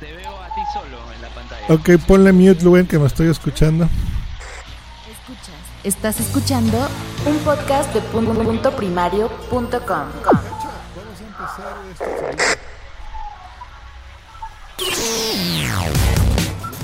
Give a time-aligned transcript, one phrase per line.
[0.00, 1.66] Te veo a ti solo en la pantalla.
[1.68, 3.88] Ok, ponle mute, Luen, que me estoy escuchando.
[5.10, 5.54] Escuchas.
[5.84, 6.86] Estás escuchando
[7.24, 10.08] un podcast de puntoprimario.com.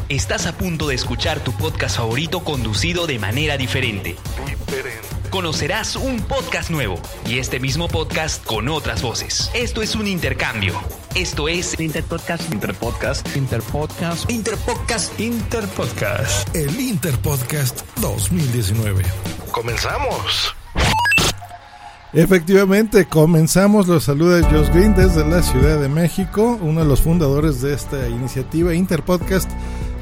[0.09, 4.17] Estás a punto de escuchar tu podcast favorito conducido de manera diferente.
[5.31, 9.51] Conocerás un podcast nuevo y este mismo podcast con otras voces.
[9.55, 10.75] Esto es un intercambio.
[11.15, 12.51] Esto es Interpodcast.
[12.51, 13.37] Interpodcast.
[13.37, 14.31] Interpodcast.
[14.31, 15.21] Interpodcast.
[15.21, 16.57] Interpodcast.
[16.57, 19.03] El Interpodcast 2019.
[19.51, 20.55] Comenzamos.
[22.15, 23.89] Efectivamente, comenzamos.
[23.89, 28.09] Los saluda Josh Green desde la Ciudad de México, uno de los fundadores de esta
[28.09, 29.51] iniciativa Interpodcast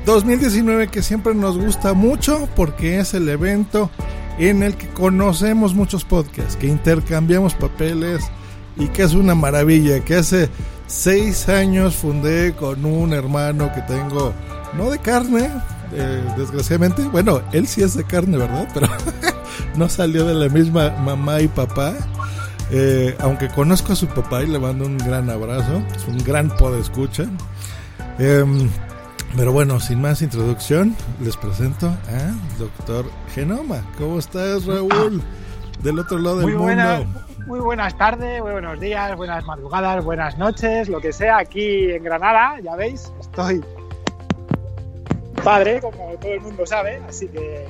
[0.06, 3.90] 2019 que siempre nos gusta mucho porque es el evento
[4.38, 8.30] en el que conocemos muchos podcasts, que intercambiamos papeles
[8.80, 10.48] y que es una maravilla, que hace
[10.88, 14.32] seis años fundé con un hermano que tengo,
[14.76, 15.50] no de carne,
[15.92, 18.68] eh, desgraciadamente, bueno, él sí es de carne, ¿verdad?
[18.74, 18.88] Pero
[19.76, 21.94] no salió de la misma mamá y papá.
[22.72, 26.48] Eh, aunque conozco a su papá y le mando un gran abrazo, es un gran
[26.56, 27.24] podescucha.
[28.18, 28.68] Em,
[29.36, 33.82] pero bueno, sin más introducción, les presento a Doctor Genoma.
[33.98, 35.20] ¿Cómo estás, Raúl?
[35.82, 36.64] Del otro lado del Muy, mundo.
[36.66, 37.04] buena-
[37.50, 42.04] muy buenas tardes, muy buenos días, buenas madrugadas, buenas noches, lo que sea, aquí en
[42.04, 43.60] Granada, ya veis, estoy
[45.42, 47.66] padre, como todo el mundo sabe, así que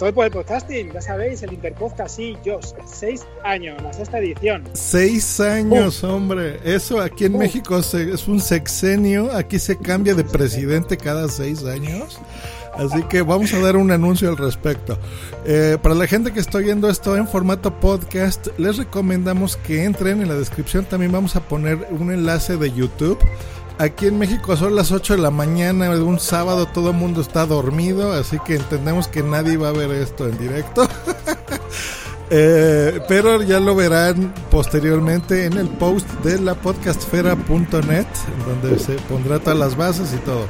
[0.00, 4.64] todo por el podcasting, ya sabéis, el Interpodcast, sí, yo, seis años, la sexta edición.
[4.72, 6.58] Seis años, hombre.
[6.64, 7.36] Eso aquí en.
[7.36, 9.30] México es un sexenio.
[9.36, 12.18] Aquí se cambia de presidente cada seis años.
[12.74, 14.98] Así que vamos a dar un anuncio al respecto.
[15.44, 20.22] Eh, para la gente que está oyendo esto en formato podcast, les recomendamos que entren
[20.22, 20.84] en la descripción.
[20.84, 23.18] También vamos a poner un enlace de YouTube.
[23.78, 27.46] Aquí en México son las 8 de la mañana un sábado, todo el mundo está
[27.46, 30.86] dormido, así que entendemos que nadie va a ver esto en directo.
[32.32, 38.06] Eh, pero ya lo verán posteriormente en el post de la podcastfera.net,
[38.46, 40.46] donde se pondrá todas las bases y todo.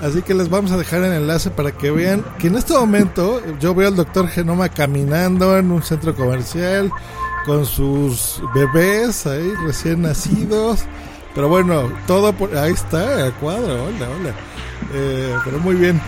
[0.00, 3.42] Así que les vamos a dejar el enlace para que vean que en este momento
[3.58, 6.90] yo veo al doctor Genoma caminando en un centro comercial
[7.44, 10.84] con sus bebés ahí recién nacidos.
[11.34, 14.34] Pero bueno, todo por ahí está, a cuadro, hola, hola.
[14.94, 16.00] Eh, pero muy bien.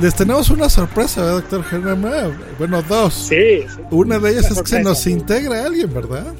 [0.00, 2.10] Les tenemos una sorpresa, ¿verdad, doctor Genoma?
[2.58, 3.14] Bueno, dos.
[3.14, 6.34] Sí, sí, Una de ellas Una es que se nos integra alguien, ¿verdad?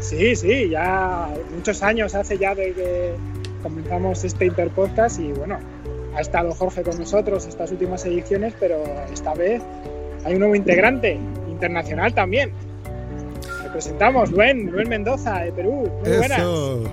[0.00, 3.14] sí, sí, ya muchos años hace ya de que
[3.62, 5.58] comenzamos este Interpodcast y bueno,
[6.14, 8.82] ha estado Jorge con nosotros estas últimas ediciones, pero
[9.12, 9.62] esta vez
[10.24, 12.52] hay un nuevo integrante internacional también.
[13.62, 15.90] Le presentamos, Luen, Luen Mendoza, de Perú.
[16.04, 16.38] Muy buenas.
[16.38, 16.84] Eso.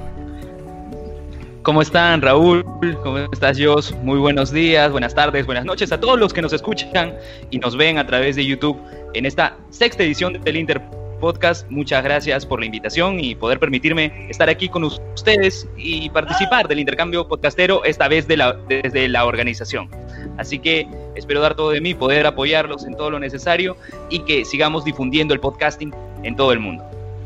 [1.66, 2.64] ¿Cómo están, Raúl?
[3.02, 3.92] ¿Cómo estás, Jos?
[4.04, 7.16] Muy buenos días, buenas tardes, buenas noches a todos los que nos escuchan
[7.50, 8.80] y nos ven a través de YouTube
[9.16, 10.80] en esta sexta edición del Inter
[11.16, 11.70] Podcast.
[11.70, 16.80] Muchas gracias por la invitación y poder permitirme estar aquí con ustedes y participar del
[16.80, 19.90] intercambio podcastero, esta vez de la- desde la organización.
[20.38, 23.78] Así que espero dar todo de mí, poder apoyarlos en todo lo necesario
[24.10, 25.94] y que sigamos difundiendo el podcasting
[26.24, 26.84] en todo el mundo.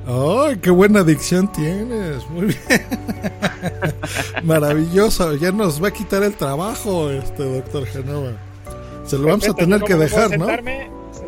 [0.08, 2.28] ¡Ay, qué buena adicción tienes!
[2.30, 2.82] Muy bien.
[4.44, 5.36] Maravilloso.
[5.36, 8.32] Ya nos va a quitar el trabajo este doctor Genova.
[9.04, 10.48] Se lo vamos a tener que dejar, ¿no?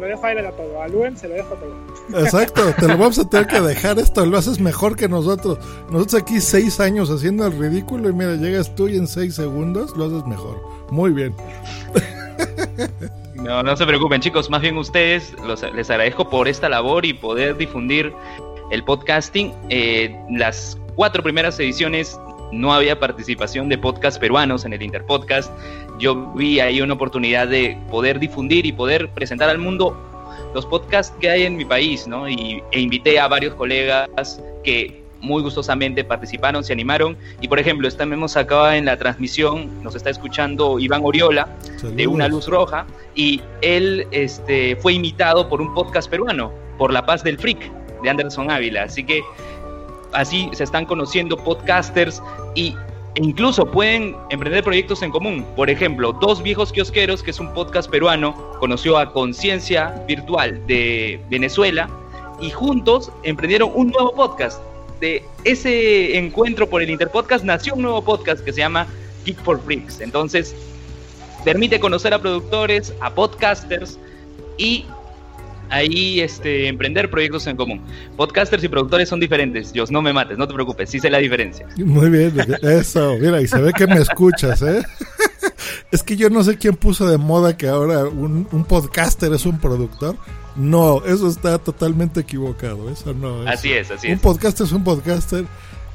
[0.02, 0.82] Lo dejo a él a todo.
[0.82, 2.20] A Luen se lo dejo todo.
[2.22, 5.58] Exacto, te lo vamos a tener que dejar esto, lo haces mejor que nosotros.
[5.90, 9.96] Nosotros aquí seis años haciendo el ridículo y mira, llegas tú y en seis segundos
[9.96, 10.62] lo haces mejor.
[10.90, 11.34] Muy bien.
[13.36, 14.50] No, no se preocupen, chicos.
[14.50, 18.14] Más bien ustedes, los- les agradezco por esta labor y poder difundir
[18.72, 19.54] el podcasting.
[19.70, 22.20] Eh, las cuatro primeras ediciones
[22.52, 25.52] no había participación de podcast peruanos en el Interpodcast.
[26.00, 29.98] Yo vi ahí una oportunidad de poder difundir y poder presentar al mundo
[30.54, 32.28] los podcasts que hay en mi país, ¿no?
[32.28, 37.16] Y, e invité a varios colegas que muy gustosamente participaron, se animaron.
[37.42, 41.48] Y por ejemplo, estamos acá en la transmisión, nos está escuchando Iván Oriola
[41.84, 47.06] de Una Luz Roja, y él este, fue imitado por un podcast peruano, por La
[47.06, 47.72] Paz del Freak,
[48.02, 48.84] de Anderson Ávila.
[48.84, 49.22] Así que
[50.14, 52.22] así se están conociendo podcasters
[52.56, 52.76] y
[53.16, 55.46] e incluso pueden emprender proyectos en común.
[55.56, 61.20] Por ejemplo, Dos Viejos Kiosqueros, que es un podcast peruano, conoció a Conciencia Virtual de
[61.30, 61.90] Venezuela
[62.40, 64.62] y juntos emprendieron un nuevo podcast.
[65.02, 68.88] De ese encuentro por el Interpodcast nació un nuevo podcast que se llama
[69.26, 70.00] Geek for Freaks.
[70.00, 70.56] Entonces,
[71.44, 74.00] permite conocer a productores, a podcasters
[74.58, 74.86] y
[75.72, 77.82] ahí este, emprender proyectos en común.
[78.18, 79.74] Podcasters y productores son diferentes.
[79.74, 81.66] Dios, no me mates, no te preocupes, sí sé la diferencia.
[81.78, 84.84] Muy bien, eso, mira, y se ve que me escuchas, ¿eh?
[85.92, 89.60] Es que yo no sé quién puso de moda que ahora un, podcaster es un
[89.60, 90.16] productor.
[90.56, 92.90] No, eso está totalmente equivocado.
[92.90, 93.50] Eso no es.
[93.50, 94.14] Así es, así es.
[94.14, 95.46] Un podcaster es un podcaster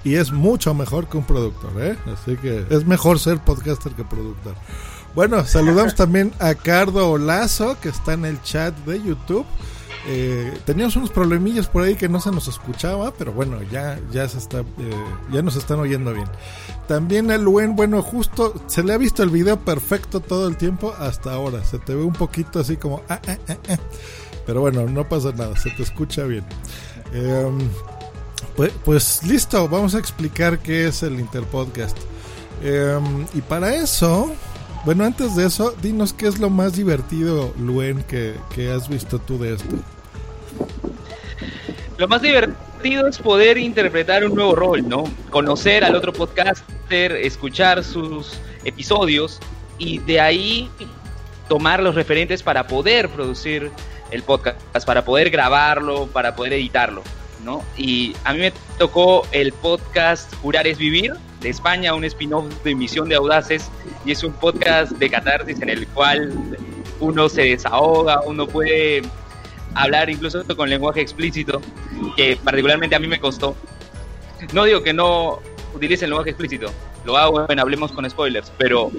[0.05, 1.97] y es mucho mejor que un productor, ¿eh?
[2.13, 4.55] Así que es mejor ser podcaster que productor.
[5.17, 9.47] Bueno, saludamos también a Cardo Olazo, que está en el chat de YouTube.
[10.09, 14.29] Eh, teníamos unos problemillas por ahí que no se nos escuchaba, pero bueno, ya, ya
[14.29, 16.27] se está, eh, ya nos están oyendo bien.
[16.87, 20.95] También a Luen, bueno, justo se le ha visto el video perfecto todo el tiempo
[20.99, 21.65] hasta ahora.
[21.65, 23.79] Se te ve un poquito así como, ah, ah, ah,
[24.45, 26.45] pero bueno, no pasa nada, se te escucha bien.
[27.15, 27.59] Em,
[28.55, 31.97] pues, pues, listo, vamos a explicar qué es el Interpodcast.
[32.63, 34.31] Em, y para eso,
[34.87, 38.37] bueno, antes de eso, dinos qué es lo más divertido, Luen, que,
[38.71, 39.75] has visto tú de esto.
[41.99, 45.03] Lo más divertido es poder interpretar un nuevo rol, ¿no?
[45.31, 48.35] Conocer al otro podcaster, escuchar sus
[48.65, 49.41] episodios
[49.77, 50.71] y de ahí
[51.49, 53.73] tomar los referentes para poder producir
[54.13, 57.03] el podcast, para poder grabarlo, para poder editarlo,
[57.47, 57.65] ¿no?
[57.79, 62.75] Y a mí me tocó el podcast Jurar es Vivir, de España, un spin-off de
[62.75, 63.71] Misión de Audaces,
[64.05, 66.35] y es un podcast de catarsis en el cual
[67.01, 69.03] uno se desahoga, uno puede
[69.75, 71.63] hablar incluso con lenguaje explícito,
[72.17, 73.57] que particularmente a mí me costó.
[74.53, 75.39] No digo que no
[75.73, 76.67] utilice el lenguaje explícito,
[77.05, 78.91] lo hago en Hablemos con Spoilers, pero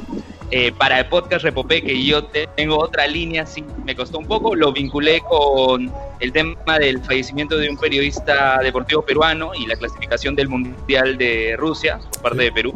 [0.49, 4.55] eh, para el podcast Repopé, que yo tengo otra línea, sí me costó un poco,
[4.55, 10.35] lo vinculé con el tema del fallecimiento de un periodista deportivo peruano y la clasificación
[10.35, 12.73] del Mundial de Rusia por parte de Perú.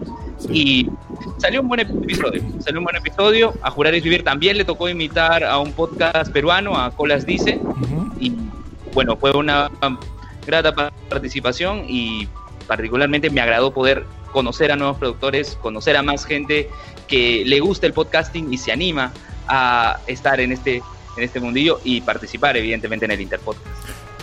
[0.50, 0.90] Y
[1.38, 3.54] salió un buen episodio, salió un buen episodio.
[3.62, 7.60] A Jurar y Vivir también le tocó imitar a un podcast peruano, a Colas Dice,
[8.20, 8.34] y
[8.94, 9.70] bueno, fue una
[10.46, 12.28] grata participación y
[12.68, 16.70] particularmente me agradó poder conocer a nuevos productores, conocer a más gente
[17.12, 19.12] que le gusta el podcasting y se anima
[19.48, 20.82] a estar en este,
[21.18, 23.68] en este mundillo y participar evidentemente en el Interpodcast.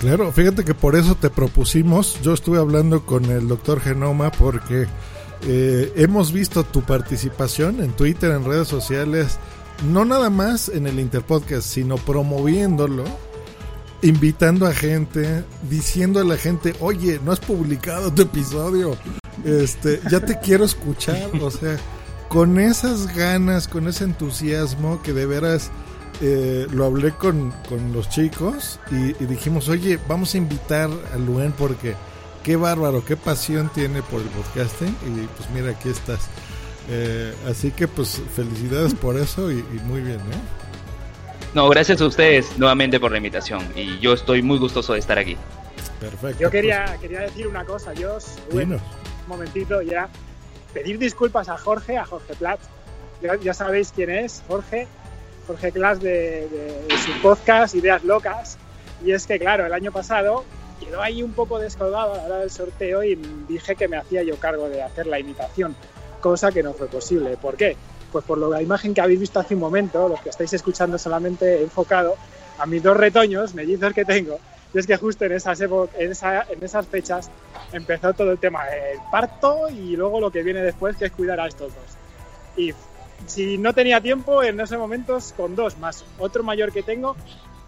[0.01, 4.87] Claro, fíjate que por eso te propusimos, yo estuve hablando con el doctor Genoma porque
[5.47, 9.39] eh, hemos visto tu participación en Twitter, en redes sociales,
[9.93, 13.05] no nada más en el Interpodcast, sino promoviéndolo,
[14.01, 18.97] invitando a gente, diciendo a la gente, oye, no has publicado tu episodio,
[19.45, 21.77] este, ya te quiero escuchar, o sea,
[22.29, 25.71] con esas ganas, con ese entusiasmo que de veras
[26.21, 27.53] eh, lo hablé con,
[27.93, 31.95] los chicos y, dijimos, oye, vamos a invitar a Luen porque
[32.43, 36.29] qué bárbaro, qué pasión tiene por el podcasting y pues mira, aquí estás.
[36.91, 40.41] Eh, así que pues felicidades por eso y, muy bien, ¿eh?
[41.55, 45.19] No, gracias a ustedes nuevamente por la invitación y yo estoy muy gustoso de estar
[45.19, 45.37] aquí.
[45.99, 46.43] Perfecto.
[46.43, 47.01] Yo quería, pues.
[47.01, 48.19] quería decir una cosa, yo
[48.53, 48.79] un
[49.27, 50.09] momentito ya
[50.79, 52.61] pedir disculpas a Jorge, a Jorge Platz.
[53.43, 54.87] Ya, sabéis quién es, Jorge.
[55.47, 56.47] Jorge Platz de,
[57.05, 58.59] su podcast Ideas Locas.
[59.05, 60.45] Y es que, claro, el año pasado
[60.79, 63.17] quedó ahí un poco descolgado a la hora del sorteo y
[63.49, 65.75] dije que me hacía yo cargo de hacer la imitación,
[66.21, 67.37] cosa que no fue posible.
[67.37, 67.77] ¿Por qué?
[68.13, 71.61] Pues por la imagen que habéis visto hace un momento, los que estáis escuchando solamente
[71.61, 72.15] enfocado
[72.59, 74.39] a mis dos retoños, mellizos que tengo,
[74.73, 77.31] y es que justo en esas, en, en esas fechas
[77.73, 81.41] empezó todo el tema del parto y luego lo que viene después, que es cuidar
[81.41, 81.97] a estos dos.
[82.57, 82.75] Y
[83.27, 87.17] si no tenía tiempo en esos momentos, con dos más otro mayor que tengo,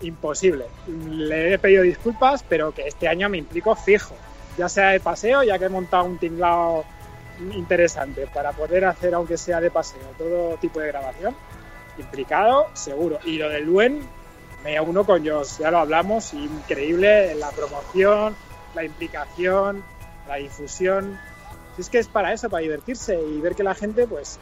[0.02, 0.66] imposible.
[1.08, 4.14] Le he pedido disculpas, pero que este año me implico fijo,
[4.58, 6.84] ya sea de paseo, ya que he montado un tinglado
[7.54, 11.34] interesante para poder hacer, aunque sea de paseo, todo tipo de grabación,
[11.98, 13.18] implicado, seguro.
[13.24, 14.00] Y lo del Luen,
[14.64, 18.34] me uno con Josh, ya lo hablamos, increíble la promoción,
[18.74, 19.82] la implicación,
[20.28, 21.18] la difusión,
[21.76, 24.38] Si es que es para eso, para divertirse y ver que la gente pues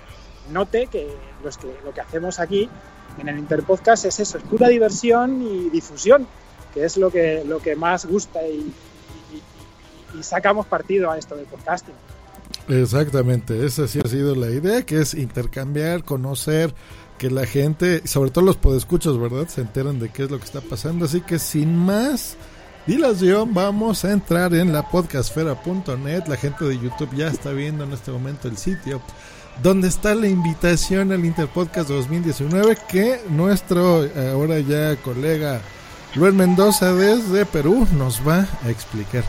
[0.50, 2.68] note que, los que lo que hacemos aquí
[3.18, 6.26] en el Interpodcast es eso, es pura diversión y difusión,
[6.74, 8.72] que es lo que, lo que más gusta y-
[10.18, 11.94] y sacamos partido a esto del podcasting.
[12.68, 16.74] Exactamente, esa sí ha sido la idea, que es intercambiar, conocer,
[17.18, 19.48] que la gente, sobre todo los podescuchos, ¿verdad?
[19.48, 21.04] Se enteran de qué es lo que está pasando.
[21.04, 22.36] Así que sin más
[22.86, 26.26] dilación, vamos a entrar en la podcastfera.net.
[26.26, 29.02] La gente de YouTube ya está viendo en este momento el sitio
[29.62, 35.60] donde está la invitación al Interpodcast 2019 que nuestro eh, ahora ya colega
[36.14, 39.24] Luis Mendoza desde Perú nos va a explicar.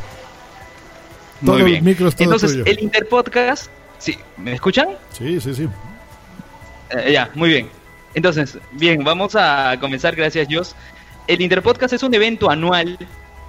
[1.44, 1.84] Todo Muy el bien.
[1.84, 2.64] micro es todo Entonces, tuyo.
[2.66, 3.68] el Interpodcast,
[3.98, 4.90] sí, ¿me escuchan?
[5.18, 5.68] Sí, sí, sí.
[6.92, 7.70] Eh, ya, muy bien.
[8.16, 10.76] Entonces, bien, vamos a comenzar, gracias Dios.
[11.28, 12.98] El Interpodcast es un evento anual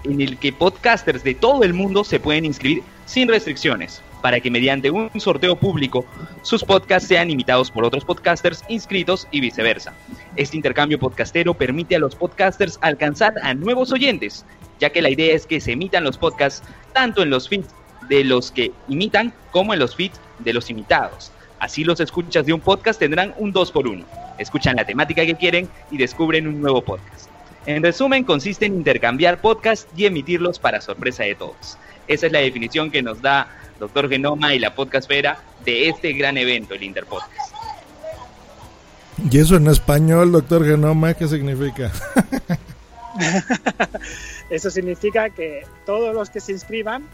[0.05, 4.51] en el que podcasters de todo el mundo se pueden inscribir sin restricciones, para que
[4.51, 6.05] mediante un sorteo público
[6.43, 9.95] sus podcasts sean imitados por otros podcasters inscritos y viceversa.
[10.37, 14.45] Este intercambio podcastero permite a los podcasters alcanzar a nuevos oyentes,
[14.79, 16.63] ya que la idea es que se emitan los podcasts
[16.93, 17.69] tanto en los feeds
[18.09, 21.33] de los que imitan como en los feeds de los imitados.
[21.59, 25.37] Así los escuchas de un podcast tendrán un 2 por 1 Escuchan la temática que
[25.37, 27.29] quieren y descubren un nuevo podcast.
[27.67, 31.77] En resumen, consiste en intercambiar podcasts y emitirlos para sorpresa de todos.
[32.09, 36.39] Esa es la definición que nos da Doctor Genoma y la Podcastfera de este gran
[36.39, 37.55] evento, el Interpodcast.
[39.31, 41.93] Y eso en español, doctor Genoma, ¿qué significa?
[44.51, 47.05] Eso significa que todos los que se inscriban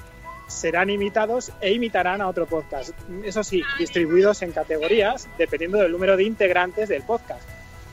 [0.47, 2.91] serán imitados e imitarán a otro podcast.
[3.25, 7.43] Eso sí, distribuidos en categorías dependiendo del número de integrantes del podcast.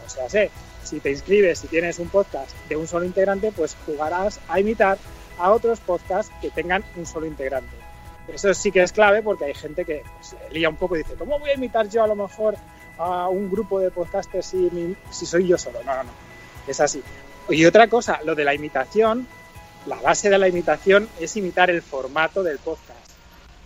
[0.06, 0.52] O sea, sé,
[0.84, 4.98] si te inscribes y tienes un podcast de un solo integrante, pues jugarás a imitar
[5.40, 7.76] a otros podcasts que tengan un solo integrante.
[8.28, 11.16] Eso sí que es clave porque hay gente que pues, lía un poco y dice,
[11.16, 12.56] ¿cómo voy a imitar yo a lo mejor
[12.98, 15.80] a un grupo de podcasters si, si soy yo solo?
[15.84, 16.12] No, no, no.
[16.68, 17.02] Es así.
[17.50, 19.28] Y otra cosa, lo de la imitación,
[19.86, 23.12] la base de la imitación es imitar el formato del podcast.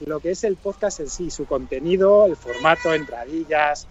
[0.05, 3.87] Lo que es el podcast en sí, su contenido, el formato, entradillas,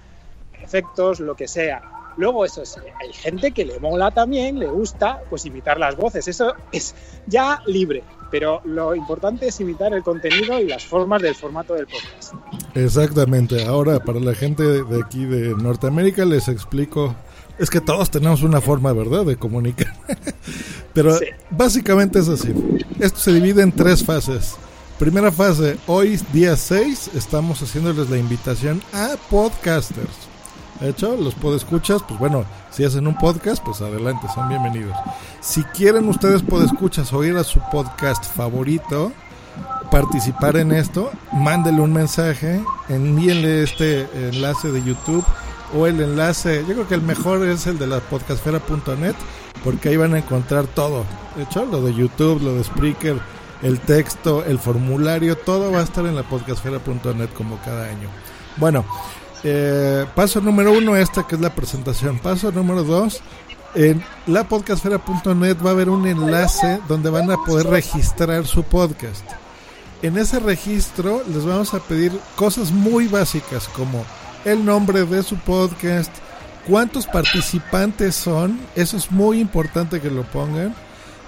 [0.63, 1.83] efectos, lo que sea.
[2.17, 6.27] Luego, eso sí, hay gente que le mola también, le gusta, pues imitar las voces.
[6.29, 6.95] Eso es
[7.27, 11.87] ya libre, pero lo importante es imitar el contenido y las formas del formato del
[11.87, 12.35] podcast.
[12.75, 13.67] Exactamente.
[13.67, 17.15] Ahora, para la gente de aquí de Norteamérica, les explico.
[17.59, 19.93] Es que todos tenemos una forma, ¿verdad?, de comunicar.
[20.93, 21.27] Pero Sí.
[21.51, 22.53] básicamente es así.
[23.01, 24.57] Esto se divide en tres fases.
[24.99, 30.09] Primera fase, hoy día 6, estamos haciéndoles la invitación a podcasters.
[30.81, 34.97] De hecho, los podescuchas, pues bueno, si hacen un podcast, pues adelante, son bienvenidos.
[35.41, 39.13] Si quieren ustedes podescuchas oír a su podcast favorito,
[39.91, 45.25] participar en esto, mándele un mensaje, envíenle este enlace de YouTube
[45.75, 49.15] o el enlace, yo creo que el mejor es el de la podcastfera.net
[49.65, 51.05] porque ahí van a encontrar todo.
[51.37, 53.19] De hecho, lo de YouTube, lo de Spreaker,
[53.63, 58.09] el texto, el formulario, todo va a estar en la podcastfera.net como cada año.
[58.57, 58.85] Bueno,
[59.43, 62.19] eh, paso número uno, esta que es la presentación.
[62.19, 63.23] Paso número dos,
[63.75, 69.25] en la podcastfera.net va a haber un enlace donde van a poder registrar su podcast.
[70.03, 74.05] En ese registro les vamos a pedir cosas muy básicas como
[74.45, 76.13] el nombre de su podcast,
[76.67, 80.75] cuántos participantes son, eso es muy importante que lo pongan.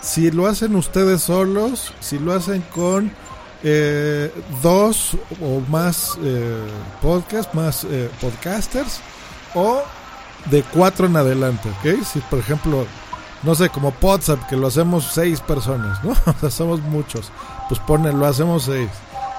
[0.01, 3.11] Si lo hacen ustedes solos, si lo hacen con
[3.65, 6.63] eh, dos o más eh,
[7.03, 9.01] podcasts, más eh, podcasters,
[9.55, 9.83] o
[10.47, 12.05] de cuatro en adelante, ¿ok?
[12.05, 12.87] Si por ejemplo,
[13.43, 16.15] no sé, como WhatsApp, que lo hacemos seis personas, ¿no?
[16.73, 17.31] O muchos,
[17.69, 18.89] pues ponen, lo hacemos seis.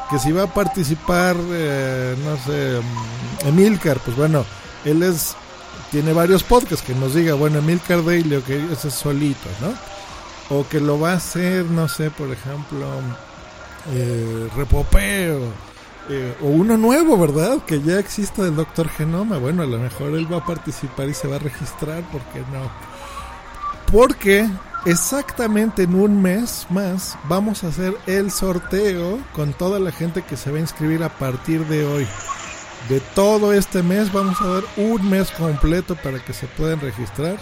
[0.09, 2.81] Que si va a participar, eh, no sé,
[3.47, 4.43] Emilcar, pues bueno,
[4.83, 5.35] él es,
[5.91, 9.73] tiene varios podcasts, que nos diga, bueno, Emilcar Daily, ese es solito, ¿no?
[10.57, 12.87] O que lo va a hacer, no sé, por ejemplo,
[13.91, 15.41] eh, Repopeo,
[16.09, 17.59] eh, o uno nuevo, ¿verdad?
[17.67, 19.37] Que ya existe del Doctor Genoma.
[19.37, 22.39] Bueno, a lo mejor él va a participar y se va a registrar, ¿por qué
[22.51, 22.71] no?
[23.91, 24.49] Porque
[24.85, 30.37] exactamente en un mes más vamos a hacer el sorteo con toda la gente que
[30.37, 32.07] se va a inscribir a partir de hoy.
[32.87, 37.37] De todo este mes vamos a dar un mes completo para que se puedan registrar.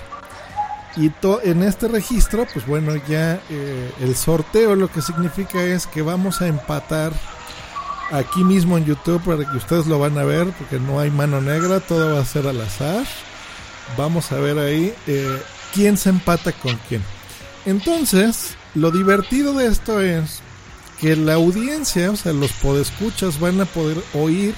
[0.96, 1.12] Y
[1.44, 6.42] en este registro, pues bueno, ya eh, el sorteo lo que significa es que vamos
[6.42, 7.14] a empatar
[8.12, 11.40] aquí mismo en YouTube para que ustedes lo van a ver, porque no hay mano
[11.40, 13.06] negra, todo va a ser al azar.
[13.96, 15.42] Vamos a ver ahí eh,
[15.74, 17.04] quién se empata con quién.
[17.68, 20.40] Entonces, lo divertido de esto es
[21.02, 24.56] que la audiencia, o sea, los podescuchas van a poder oír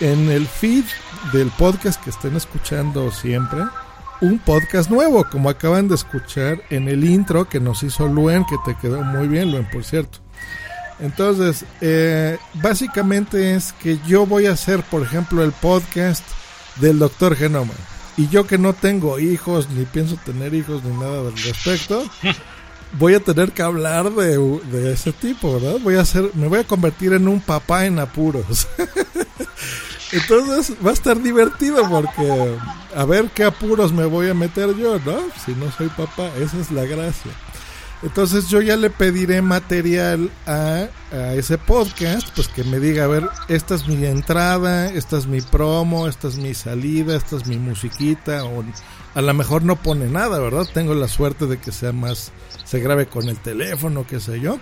[0.00, 0.82] en el feed
[1.32, 3.60] del podcast que estén escuchando siempre
[4.20, 8.56] un podcast nuevo, como acaban de escuchar en el intro que nos hizo Luen, que
[8.64, 10.18] te quedó muy bien, Luen, por cierto.
[10.98, 16.24] Entonces, eh, básicamente es que yo voy a hacer, por ejemplo, el podcast
[16.80, 17.74] del doctor Genoma.
[18.16, 22.04] Y yo que no tengo hijos, ni pienso tener hijos, ni nada al respecto,
[22.98, 25.78] voy a tener que hablar de, de ese tipo, ¿verdad?
[25.82, 28.66] Voy a hacer, me voy a convertir en un papá en apuros.
[30.12, 32.56] Entonces va a estar divertido porque
[32.94, 35.18] a ver qué apuros me voy a meter yo, ¿no?
[35.44, 37.32] Si no soy papá, esa es la gracia.
[38.06, 40.86] Entonces yo ya le pediré material a,
[41.34, 45.40] ese podcast, pues que me diga, a ver, esta es mi entrada, esta es mi
[45.40, 48.62] promo, esta es mi salida, esta es mi musiquita, o
[49.14, 50.68] a lo mejor no pone nada, ¿verdad?
[50.72, 52.30] Tengo la suerte de que sea más,
[52.64, 54.60] se grabe con el teléfono, qué sé yo.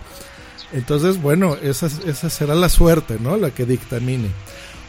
[0.72, 3.36] Entonces, bueno, esa, esa será la suerte, ¿no?
[3.36, 4.30] La que dictamine.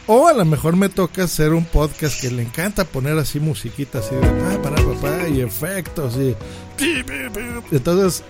[0.06, 3.98] O a lo mejor me toca hacer un podcast que le encanta poner así musiquita
[3.98, 6.34] así de pa, para, papá y efectos y
[7.72, 8.22] entonces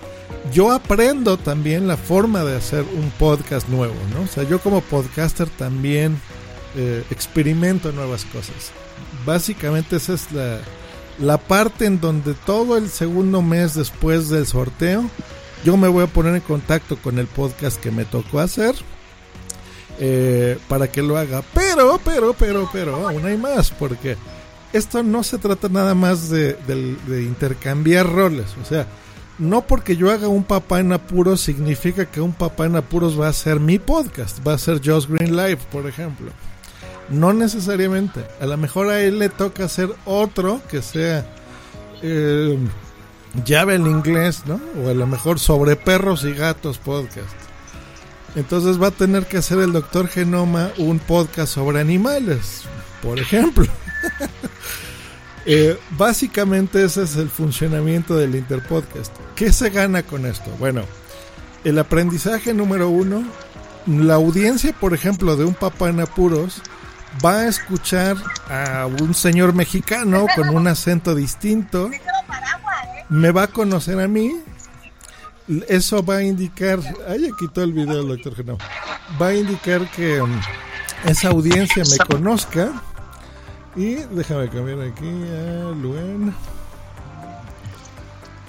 [0.51, 4.23] yo aprendo también la forma de hacer un podcast nuevo, ¿no?
[4.23, 6.19] O sea, yo como podcaster también
[6.75, 8.71] eh, experimento nuevas cosas.
[9.25, 10.59] Básicamente esa es la,
[11.19, 15.09] la parte en donde todo el segundo mes después del sorteo
[15.63, 18.75] yo me voy a poner en contacto con el podcast que me tocó hacer
[19.99, 21.43] eh, para que lo haga.
[21.53, 24.15] Pero, pero, pero, pero, aún hay más, porque
[24.73, 28.45] esto no se trata nada más de, de, de, intercambiar roles.
[28.61, 28.87] O sea,
[29.39, 33.27] no porque yo haga un papá en apuros significa que un papá en apuros va
[33.27, 36.31] a ser mi podcast, va a ser Josh Green Live, por ejemplo.
[37.09, 38.25] No necesariamente.
[38.41, 41.25] A lo mejor a él le toca hacer otro que sea
[42.01, 42.57] eh,
[43.45, 44.59] llave en inglés, ¿no?
[44.83, 47.35] O a lo mejor sobre perros y gatos podcast.
[48.35, 52.63] Entonces va a tener que hacer el doctor Genoma un podcast sobre animales,
[53.01, 53.65] por ejemplo.
[55.47, 59.15] eh, básicamente ese es el funcionamiento del Interpodcast.
[59.33, 60.51] ¿Qué se gana con esto?
[60.59, 60.83] Bueno,
[61.63, 63.23] el aprendizaje número uno,
[63.85, 66.61] la audiencia, por ejemplo, de un papá en apuros,
[67.23, 68.17] va a escuchar
[68.49, 71.89] a un señor mexicano con un acento distinto.
[73.07, 74.33] Me va a conocer a mí,
[75.69, 78.63] eso va a indicar, ay, quitó el video el doctor Genoma,
[79.21, 80.41] va a indicar que um,
[81.05, 82.73] esa audiencia me conozca
[83.77, 86.33] y déjame cambiar aquí a Luen.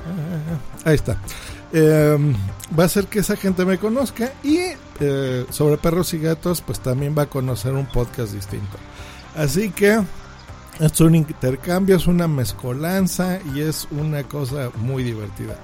[0.06, 1.20] Ah, ahí está.
[1.72, 2.34] Eh,
[2.76, 4.58] va a hacer que esa gente me conozca y
[5.00, 8.78] eh, sobre perros y gatos pues también va a conocer un podcast distinto.
[9.36, 10.00] Así que
[10.80, 15.56] es un intercambio, es una mezcolanza y es una cosa muy divertida.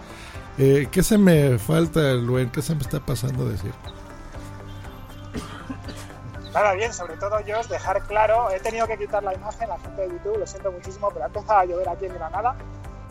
[0.58, 2.50] Eh, ¿Qué se me falta, Luen?
[2.50, 3.72] ¿Qué se me está pasando a decir?
[6.54, 9.76] Nada bien, sobre todo yo os dejar claro, he tenido que quitar la imagen, la
[9.76, 12.54] gente de YouTube, lo siento muchísimo, pero ha empezado a llover aquí en Granada,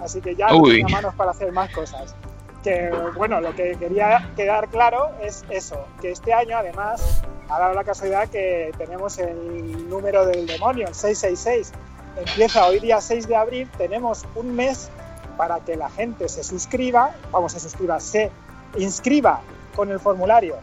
[0.02, 2.16] así que ya no tengo manos para hacer más cosas.
[2.64, 7.74] Que bueno, lo que quería quedar claro es eso, que este año además ha dado
[7.74, 11.74] la casualidad que tenemos el número del demonio, el 666.
[12.16, 14.90] Empieza hoy día 6 de abril, tenemos un mes
[15.36, 18.32] para que la gente se suscriba, vamos, se suscriba, se
[18.78, 19.42] inscriba
[19.76, 20.56] con el formulario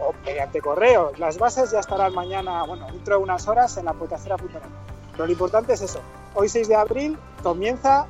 [0.00, 1.12] o mediante correo.
[1.16, 3.94] Las bases ya estarán mañana, bueno, dentro de unas horas en la.
[3.94, 6.00] Pero lo importante es eso.
[6.34, 8.06] Hoy 6 de abril comienza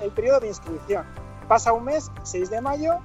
[0.00, 1.04] el periodo de inscripción.
[1.48, 2.98] Pasa un mes, 6 de mayo,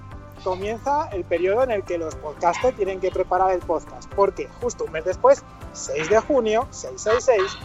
[0.44, 4.12] comienza el periodo en el que los podcasters tienen que preparar el podcast.
[4.14, 7.58] Porque justo un mes después, 6 de junio, 666,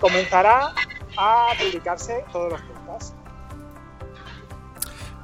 [0.00, 0.72] comenzará
[1.16, 2.79] a publicarse todos los podcasts.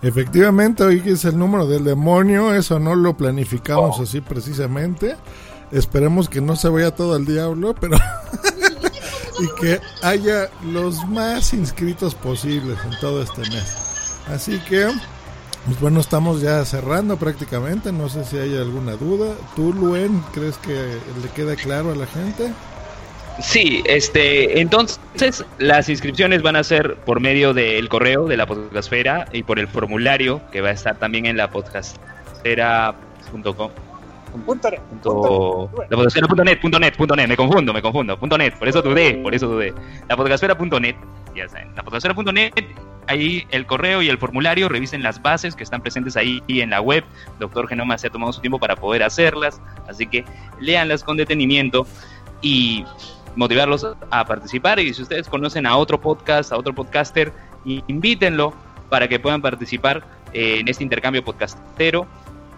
[0.07, 4.03] Efectivamente, hoy es el número del demonio, eso no lo planificamos oh.
[4.05, 5.17] así precisamente.
[5.73, 7.97] Esperemos que no se vaya todo al diablo, pero
[9.41, 13.75] y que haya los más inscritos posibles en todo este mes.
[14.29, 14.87] Así que,
[15.65, 17.91] pues bueno, estamos ya cerrando prácticamente.
[17.91, 19.35] No sé si hay alguna duda.
[19.57, 20.73] ¿Tú, Luen, crees que
[21.21, 22.53] le queda claro a la gente?
[23.41, 29.27] Sí, este, entonces las inscripciones van a ser por medio del correo de la podcastfera
[29.33, 33.71] y por el formulario que va a estar también en la podcastfera.com.
[34.45, 34.69] Punto.
[34.91, 38.83] Punto, la podcastfera.net, punto net, punto net, me confundo, me confundo, punto net, por eso
[38.83, 39.73] dudé, por eso dudé.
[40.09, 40.97] La podcastfera.net,
[41.35, 42.53] ya saben, la podcastfera.net,
[43.07, 46.81] ahí el correo y el formulario, revisen las bases que están presentes ahí en la
[46.81, 47.05] web.
[47.39, 50.25] Doctor Genoma se ha tomado su tiempo para poder hacerlas, así que
[50.61, 51.87] léanlas con detenimiento
[52.43, 52.85] y
[53.37, 57.33] motivarlos a participar y si ustedes conocen a otro podcast, a otro podcaster,
[57.65, 58.55] invítenlo
[58.89, 62.07] para que puedan participar en este intercambio podcastero.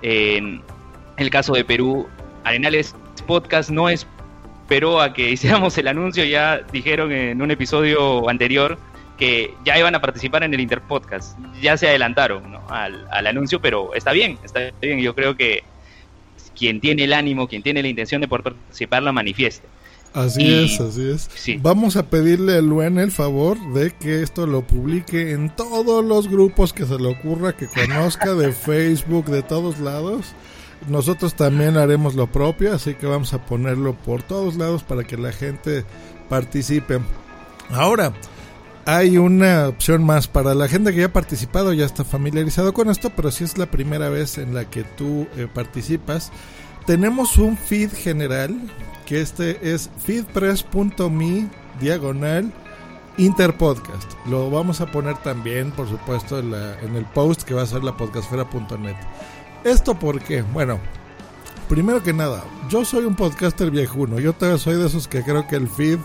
[0.02, 2.08] el caso de Perú,
[2.44, 2.94] Arenales
[3.26, 8.78] Podcast no esperó a que hiciéramos el anuncio, ya dijeron en un episodio anterior
[9.18, 11.36] que ya iban a participar en el Interpodcast.
[11.60, 12.62] Ya se adelantaron ¿no?
[12.70, 15.00] al, al anuncio, pero está bien, está bien.
[15.00, 15.64] Yo creo que
[16.56, 19.66] quien tiene el ánimo, quien tiene la intención de poder participar, la manifieste.
[20.14, 21.28] Así Y- es, así es.
[21.34, 21.58] sí.
[21.62, 26.28] Vamos a pedirle a Luen el favor de que esto lo publique en todos los
[26.28, 30.26] grupos que se le ocurra que conozca de Facebook, de todos lados.
[30.88, 35.16] Nosotros también haremos lo propio, así que vamos a ponerlo por todos lados para que
[35.16, 35.84] la gente
[36.28, 37.00] participe.
[37.70, 38.12] Ahora,
[38.86, 42.88] hay una opción más para la gente que ya ha participado, ya está familiarizado con
[42.88, 46.30] esto, pero si es la primera vez en la que tú eh, participas,
[46.86, 48.56] tenemos un feed general,
[49.08, 51.48] que este es feedpress.me
[51.80, 52.52] diagonal
[53.16, 54.12] interpodcast.
[54.26, 57.66] Lo vamos a poner también, por supuesto, en, la- en el post que va a
[57.66, 58.94] ser la podcastfera.net.
[59.64, 60.42] ¿Esto por qué?
[60.42, 60.78] Bueno,
[61.68, 64.20] primero que nada, yo soy un podcaster viejuno.
[64.20, 65.98] Yo todavía soy de esos que creo que el feed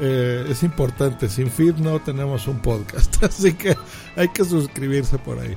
[0.00, 1.28] eh, es importante.
[1.28, 3.22] Sin feed no tenemos un podcast.
[3.22, 3.76] Así que
[4.16, 5.56] hay que suscribirse por ahí.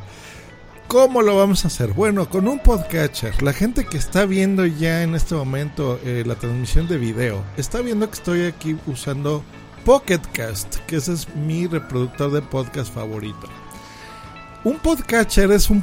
[0.87, 1.93] ¿Cómo lo vamos a hacer?
[1.93, 3.41] Bueno, con un podcatcher.
[3.41, 7.81] La gente que está viendo ya en este momento eh, la transmisión de video, está
[7.81, 9.43] viendo que estoy aquí usando
[9.85, 13.47] Pocketcast, que ese es mi reproductor de podcast favorito.
[14.63, 15.82] Un podcatcher es un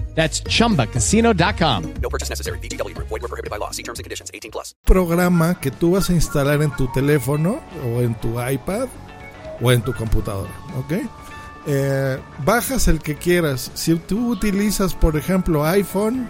[0.13, 1.93] That's chumbacasino.com.
[2.01, 2.59] No purchase necessary.
[2.59, 3.07] VGW Group.
[3.07, 3.71] Void were prohibited by law.
[3.71, 4.29] See terms and conditions.
[4.33, 4.75] 18 plus.
[4.85, 8.87] programa que tú vas a instalar en tu teléfono o en tu iPad
[9.61, 10.93] o en tu computadora, ¿ok?
[11.67, 13.71] Eh, bajas el que quieras.
[13.73, 16.27] Si tú utilizas, por ejemplo, iPhone,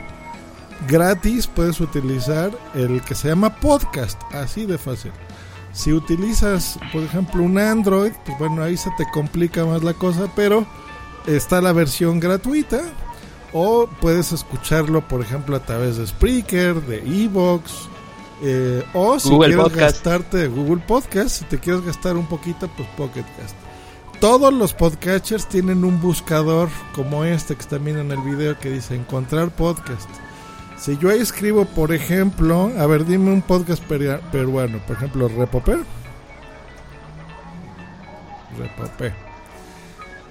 [0.88, 5.12] gratis puedes utilizar el que se llama podcast, así de fácil.
[5.74, 10.30] Si utilizas, por ejemplo, un Android, pues bueno, ahí se te complica más la cosa,
[10.36, 10.68] pero
[11.26, 12.82] está la versión gratuita
[13.54, 17.90] o puedes escucharlo, por ejemplo, a través de Spreaker, de Evox,
[18.44, 19.82] eh, o si Google quieres Podcast.
[19.82, 23.56] gastarte de Google Podcast, si te quieres gastar un poquito, pues Pocket Cast.
[24.20, 28.70] Todos los podcatchers tienen un buscador como este que están viendo en el video que
[28.70, 30.10] dice encontrar podcast.
[30.78, 35.78] Si yo ahí escribo, por ejemplo, a ver, dime un podcast peruano, por ejemplo, Repopé.
[38.58, 39.31] Repopé.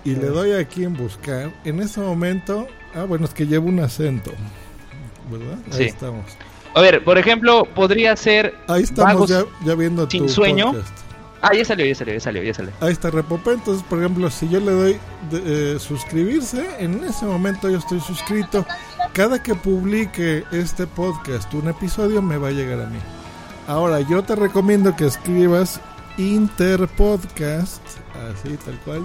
[0.04, 1.52] Y le doy aquí en buscar.
[1.64, 4.32] En este momento, ah, bueno, es que llevo un acento,
[5.30, 5.58] ¿verdad?
[5.72, 6.24] Ahí estamos.
[6.74, 10.72] A ver, por ejemplo, podría ser Ahí estamos ya, ya viendo sin tu sueño.
[10.72, 10.92] podcast.
[11.42, 12.70] Ah, ya salió, ya salió, ya salió, ya salió.
[12.80, 13.52] Ahí está Repopé.
[13.52, 14.96] Entonces, por ejemplo, si yo le doy
[15.30, 18.64] de- eh, suscribirse, en ese momento yo estoy suscrito.
[19.14, 22.98] Cada que publique este podcast, un episodio, me va a llegar a mí.
[23.66, 25.80] Ahora, yo te recomiendo que escribas
[26.18, 27.82] Interpodcast,
[28.32, 29.02] así tal cual.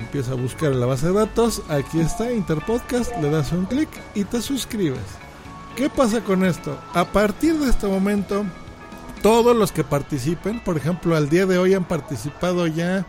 [0.00, 1.62] Empieza a buscar en la base de datos.
[1.68, 3.16] Aquí está Interpodcast.
[3.20, 5.00] Le das un clic y te suscribes.
[5.74, 6.78] ¿Qué pasa con esto?
[6.94, 8.44] A partir de este momento,
[9.22, 13.06] todos los que participen, por ejemplo, al día de hoy han participado ya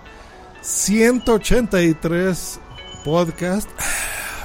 [0.61, 2.59] 183
[3.05, 3.71] podcasts.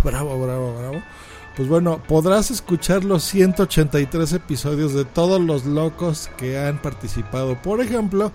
[0.04, 1.02] Bravo, bravo, bravo.
[1.56, 7.60] Pues bueno, podrás escuchar los 183 episodios de todos los locos que han participado.
[7.60, 8.32] Por ejemplo,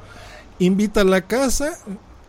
[0.60, 1.78] Invita a la casa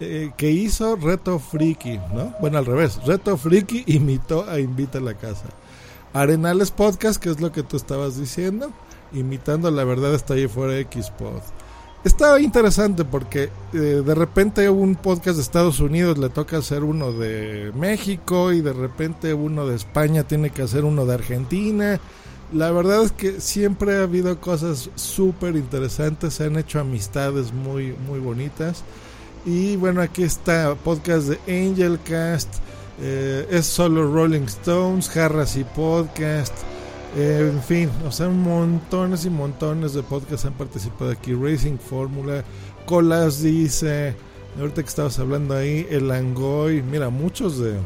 [0.01, 2.35] eh, que hizo Reto Friki, ¿no?
[2.41, 3.01] Bueno, al revés.
[3.05, 5.47] Reto Friki imitó a Invita a la casa.
[6.13, 8.71] Arenales Podcast, que es lo que tú estabas diciendo,
[9.13, 11.43] imitando la verdad está ahí fuera Xpod.
[12.05, 17.11] Estaba interesante porque eh, de repente un podcast de Estados Unidos le toca hacer uno
[17.13, 22.01] de México y de repente uno de España tiene que hacer uno de Argentina.
[22.53, 27.95] La verdad es que siempre ha habido cosas súper interesantes, se han hecho amistades muy,
[28.07, 28.85] muy bonitas.
[29.45, 32.49] Y bueno, aquí está podcast de Angelcast,
[33.01, 36.53] eh, es solo Rolling Stones, Jarras y Podcast.
[37.17, 41.33] Eh, en fin, o sea, montones y montones de podcasts han participado aquí.
[41.35, 42.45] Racing Fórmula,
[42.85, 44.15] Colas dice,
[44.59, 47.77] ahorita que estabas hablando ahí, el Angoy, mira, muchos de,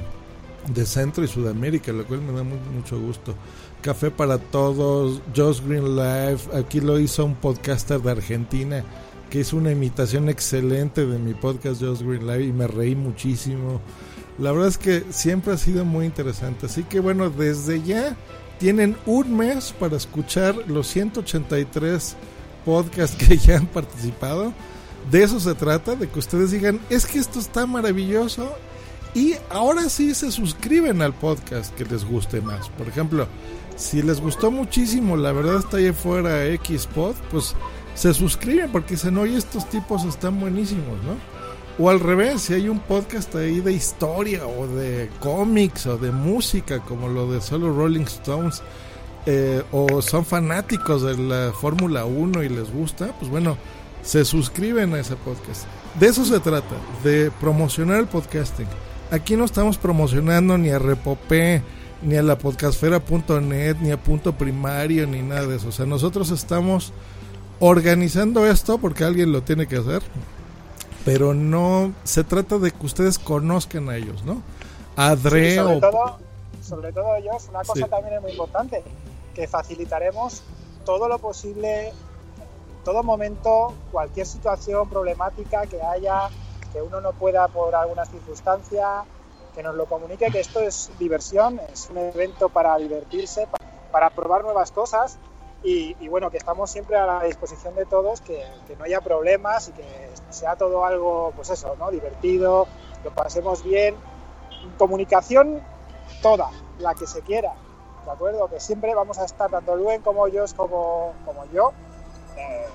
[0.74, 3.34] de Centro y Sudamérica, lo cual me da mu- mucho gusto.
[3.80, 8.84] Café para Todos, Just Green Life, aquí lo hizo un podcaster de Argentina
[9.32, 13.80] que hizo una imitación excelente de mi podcast Just Green Life y me reí muchísimo.
[14.38, 16.66] La verdad es que siempre ha sido muy interesante.
[16.66, 18.14] Así que bueno, desde ya
[18.58, 22.14] tienen un mes para escuchar los 183
[22.66, 24.52] podcasts que ya han participado.
[25.10, 28.52] De eso se trata, de que ustedes digan, es que esto está maravilloso.
[29.14, 32.68] Y ahora sí se suscriben al podcast que les guste más.
[32.68, 33.26] Por ejemplo,
[33.76, 37.54] si les gustó muchísimo, la verdad está ahí fuera Xpod, pues
[37.94, 41.16] se suscriben porque dicen, oye, estos tipos están buenísimos, ¿no?
[41.78, 46.10] O al revés, si hay un podcast ahí de historia o de cómics o de
[46.10, 48.62] música, como lo de solo Rolling Stones,
[49.24, 53.56] eh, o son fanáticos de la Fórmula 1 y les gusta, pues bueno,
[54.02, 55.64] se suscriben a ese podcast.
[55.98, 56.74] De eso se trata,
[57.04, 58.66] de promocionar el podcasting.
[59.10, 61.62] Aquí no estamos promocionando ni a Repopé,
[62.02, 65.68] ni a la podcastfera.net, ni a Punto Primario, ni nada de eso.
[65.68, 66.92] O sea, nosotros estamos
[67.72, 70.02] organizando esto porque alguien lo tiene que hacer,
[71.04, 74.42] pero no se trata de que ustedes conozcan a ellos, ¿no?
[74.96, 76.16] A Dre Sí, sobre o- todo,
[76.60, 77.90] sobre todo ellos, una cosa Sí.
[77.90, 78.82] también es muy importante,
[79.32, 80.42] que facilitaremos
[80.84, 81.92] todo lo posible,
[82.84, 86.30] todo momento, cualquier situación problemática que haya,
[86.72, 89.04] que uno no pueda por alguna circunstancia,
[89.54, 93.58] que nos lo comunique, que esto es diversión, es un evento para divertirse, pa-
[93.92, 95.16] para probar nuevas cosas
[95.62, 99.00] y, y bueno, que estamos siempre a la disposición de todos, que, que no haya
[99.00, 101.90] problemas y que sea todo algo, pues eso, ¿no?
[101.90, 102.66] Divertido,
[103.04, 103.94] lo pasemos bien.
[104.78, 105.60] Comunicación
[106.20, 107.52] toda, la que se quiera,
[108.04, 108.48] ¿de acuerdo?
[108.48, 111.72] Que siempre vamos a estar, tanto Luen como ellos como, como yo,
[112.36, 112.66] eh,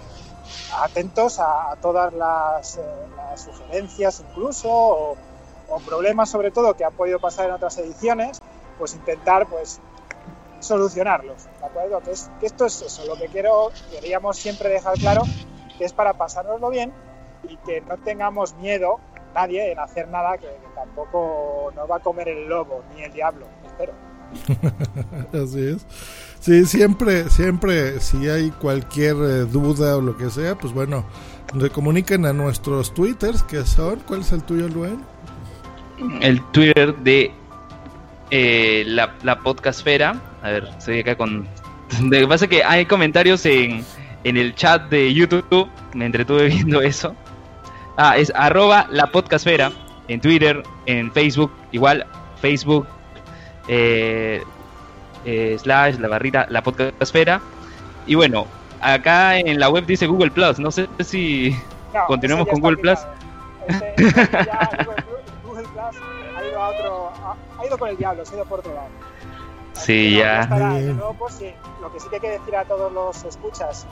[0.79, 2.81] atentos a, a todas las, eh,
[3.15, 5.17] las sugerencias incluso, o,
[5.69, 8.39] o problemas sobre todo que han podido pasar en otras ediciones,
[8.77, 9.79] pues intentar pues
[10.59, 11.99] solucionarlos, ¿de acuerdo?
[12.01, 15.23] Que, es, que esto es eso, lo que quiero, queríamos siempre dejar claro,
[15.77, 16.93] que es para pasárnoslo bien
[17.47, 18.99] y que no tengamos miedo
[19.33, 23.13] nadie en hacer nada que, que tampoco nos va a comer el lobo ni el
[23.13, 23.93] diablo, espero.
[25.43, 25.85] Así es.
[26.39, 31.05] Sí, siempre, siempre, si hay cualquier eh, duda o lo que sea, pues bueno,
[31.53, 35.03] le comunican a nuestros twitters que son, ¿cuál es el tuyo, Luen?
[36.21, 37.31] El Twitter de
[38.31, 40.15] eh, la, la podcastfera.
[40.43, 41.47] A ver, estoy acá con...
[42.01, 43.83] Lo que pasa es que hay comentarios en,
[44.23, 45.69] en el chat de YouTube.
[45.93, 47.15] Me entretuve viendo eso.
[47.97, 49.71] Ah, es arroba la podcastfera
[50.07, 52.05] en Twitter, en Facebook, igual
[52.39, 52.87] Facebook
[53.67, 54.43] eh,
[55.25, 57.41] eh, slash la barrita la podcastfera.
[58.05, 58.47] Y bueno,
[58.81, 60.59] acá en la web dice Google Plus.
[60.59, 61.55] No sé si
[61.93, 62.99] No, ya con está Google Plus.
[63.67, 65.03] ya Google,
[65.43, 65.95] Google Plus
[66.57, 67.11] otro,
[67.59, 68.87] ha, ido con el diablo, se ha ido por otro lado.
[69.73, 70.41] Sí, que no, ya.
[70.41, 70.69] estará.
[70.69, 73.85] Nuevo, pues, sí, lo que sí que hay que decir a todos los escuchas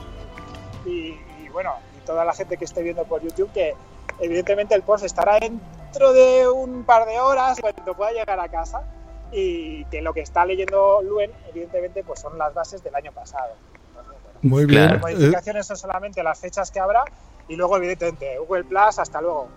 [0.84, 3.74] y, y, bueno, y toda la gente que esté viendo por YouTube que
[4.20, 8.82] evidentemente el post estará dentro de un par de horas cuando pueda llegar a casa
[9.32, 13.54] y que lo que está leyendo Luen evidentemente pues son las bases del año pasado.
[13.88, 14.84] Entonces, bueno, Muy bien.
[14.84, 17.04] Las Eh, modificaciones son solamente las fechas que habrá
[17.48, 19.48] y luego evidentemente Google Plus hasta luego.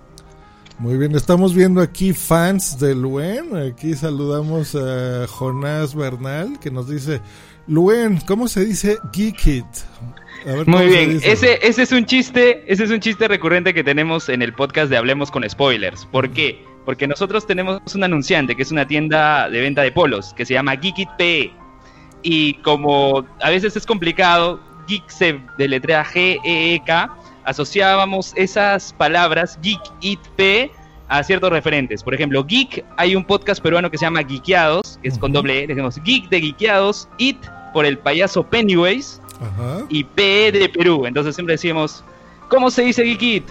[0.80, 3.56] Muy bien, estamos viendo aquí fans de Luen.
[3.56, 7.22] Aquí saludamos a Jonás Bernal que nos dice,
[7.68, 9.66] Luen, ¿cómo se dice Geek It?
[10.46, 13.74] A ver, ¿cómo Muy bien, ese, ese es un chiste, ese es un chiste recurrente
[13.74, 16.06] que tenemos en el podcast de Hablemos con Spoilers.
[16.06, 16.64] ¿Por qué?
[16.86, 20.54] Porque nosotros tenemos un anunciante que es una tienda de venta de polos que se
[20.54, 21.52] llama Geekit PE.
[22.24, 27.16] Y como a veces es complicado, Geek se deletrea G-E-E-K,
[27.50, 30.72] asociábamos esas palabras Geek It P
[31.08, 32.04] a ciertos referentes.
[32.04, 35.64] Por ejemplo, Geek, hay un podcast peruano que se llama Geekeados, que es con doble
[35.64, 37.38] E, decimos Geek de Geekeados, It
[37.74, 39.20] por el payaso Pennywise
[39.90, 41.08] y PE de Perú.
[41.08, 42.04] Entonces siempre decimos,
[42.50, 43.44] ¿cómo se dice Geek It?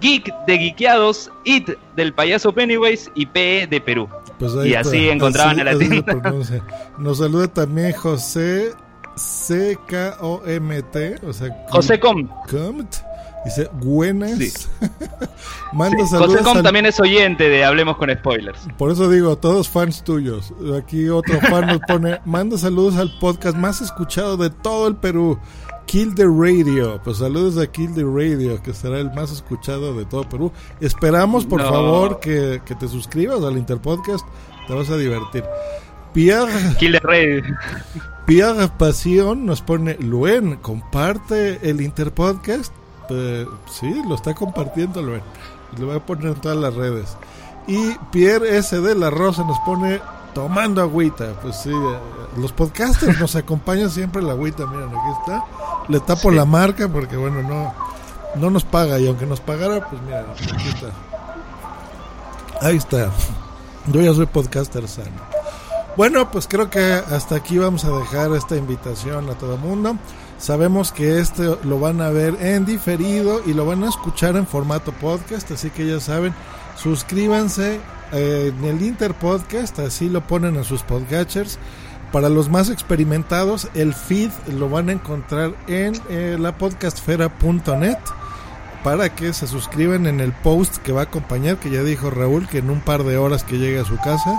[0.00, 4.08] Geek de Geekeados, It del payaso Pennywise y PE de Perú.
[4.40, 6.12] Pues Y así encontraban a la tienda.
[6.98, 8.72] Nos saluda también José
[9.14, 12.26] C-K-O-M-T, o sea, José Com.
[12.50, 12.96] Comt.
[13.44, 14.38] Dice, buenas.
[14.38, 14.52] Sí.
[15.72, 16.32] Manda saludos.
[16.32, 18.60] José Com al- también es oyente de Hablemos con Spoilers.
[18.78, 20.52] Por eso digo, todos fans tuyos.
[20.78, 25.38] Aquí otro fan nos pone, manda saludos al podcast más escuchado de todo el Perú.
[25.86, 26.98] Kill the Radio.
[27.04, 30.50] Pues saludos a Kill the Radio, que será el más escuchado de todo Perú.
[30.80, 31.68] Esperamos, por No.
[31.68, 34.24] favor, que, que te suscribas al Interpodcast.
[34.66, 35.44] Te vas a divertir.
[36.14, 37.44] Pierre, Kill the Red.
[38.24, 42.72] Pierre Pasión nos pone, Luen, comparte el Interpodcast.
[43.10, 45.02] Eh, sí, lo está compartiendo.
[45.02, 45.20] Lo
[45.86, 47.16] voy a poner en todas las redes.
[47.66, 48.78] Y Pierre S.
[48.80, 50.00] de la Rosa nos pone
[50.34, 51.32] tomando agüita.
[51.42, 51.98] Pues sí, eh,
[52.38, 54.66] los podcasters nos acompañan siempre la agüita.
[54.66, 55.44] Miren, aquí está.
[55.88, 56.36] Le tapo Sí.
[56.36, 57.72] la marca porque, bueno, no,
[58.36, 58.98] no nos paga.
[58.98, 60.88] Y aunque nos pagara, pues mira, aquí está.
[62.66, 63.10] Ahí está.
[63.88, 65.10] Yo ya soy podcaster sano.
[65.96, 69.96] Bueno, pues creo que hasta aquí vamos a dejar esta invitación a todo el mundo.
[70.44, 74.46] Sabemos que este lo van a ver en diferido y lo van a escuchar en
[74.46, 76.34] formato podcast, así que ya saben,
[76.76, 77.80] suscríbanse
[78.12, 81.58] eh, en el Inter Podcast, así lo ponen en sus podcatchers.
[82.12, 87.96] Para los más experimentados, el feed lo van a encontrar en eh, la podcastfera.net
[88.82, 92.48] para que se suscriban en el post que va a acompañar, que ya dijo Raúl
[92.48, 94.38] que en un par de horas que llegue a su casa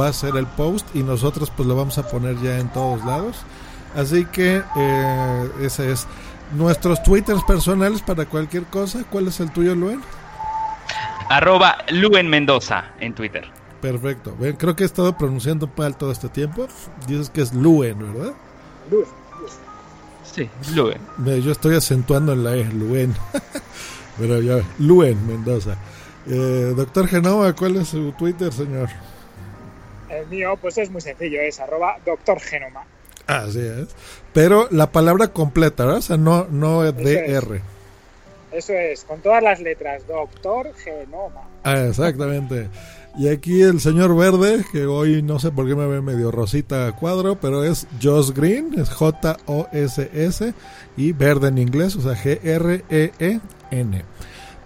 [0.00, 3.04] va a ser el post y nosotros pues lo vamos a poner ya en todos
[3.04, 3.44] lados.
[3.94, 6.06] Así que eh, ese es
[6.54, 9.04] nuestros twitters personales para cualquier cosa.
[9.10, 10.00] ¿Cuál es el tuyo, Luen?
[11.28, 13.44] Arroba Luen Mendoza en Twitter.
[13.80, 14.36] Perfecto.
[14.58, 16.68] Creo que he estado pronunciando mal todo este tiempo.
[17.06, 18.32] Dices que es Luen, ¿verdad?
[18.90, 19.08] Luz.
[20.24, 21.00] Sí, Luen.
[21.42, 23.14] Yo estoy acentuando en la E, Luen.
[24.18, 25.76] Pero ya, Luen Mendoza.
[26.26, 28.88] Eh, doctor Genova, ¿cuál es su Twitter, señor?
[30.08, 32.84] El mío, pues es muy sencillo, es arroba doctor Genoma.
[33.26, 33.88] Así es.
[34.32, 35.98] Pero la palabra completa, ¿verdad?
[35.98, 36.96] O sea, no, no es.
[36.96, 37.60] DR.
[38.52, 41.48] Eso es, con todas las letras, doctor Genoma.
[41.64, 42.68] Ah, exactamente.
[43.18, 46.86] Y aquí el señor verde, que hoy no sé por qué me ve medio rosita
[46.86, 50.54] a cuadro, pero es Joss Green, es J-O-S-S,
[50.96, 54.02] y verde en inglés, o sea, G-R-E-E-N.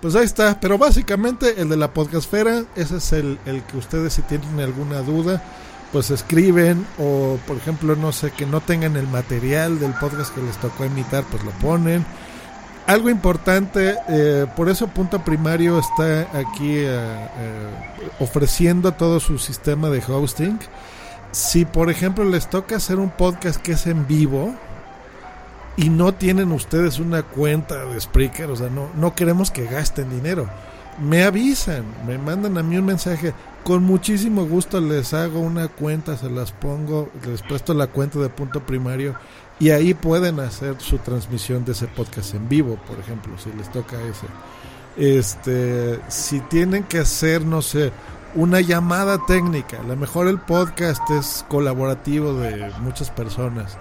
[0.01, 4.15] Pues ahí está, pero básicamente el de la podcastfera, ese es el, el que ustedes
[4.15, 5.43] si tienen alguna duda,
[5.93, 10.43] pues escriben, o por ejemplo, no sé, que no tengan el material del podcast que
[10.43, 12.05] les tocó imitar, pues lo ponen
[12.87, 17.71] algo importante, eh, por eso Punto Primario está aquí eh, eh,
[18.21, 20.61] ofreciendo todo su sistema de hosting.
[21.33, 24.55] Si por ejemplo les toca hacer un podcast que es en vivo
[25.77, 30.09] y no tienen ustedes una cuenta de Spreaker, o sea, no, no queremos que gasten
[30.09, 30.49] dinero.
[31.01, 33.35] Me avisan, me mandan a mí un mensaje.
[33.65, 38.29] Con muchísimo gusto les hago una cuenta, se las pongo, les presto la cuenta de
[38.29, 39.15] Punto Primario
[39.59, 43.71] y ahí pueden hacer su transmisión de ese podcast en vivo, por ejemplo, si les
[43.73, 44.27] toca ese.
[44.97, 47.93] Este, si tienen que hacer, no sé,
[48.35, 53.79] una llamada técnica, a lo mejor el podcast es colaborativo de muchas personas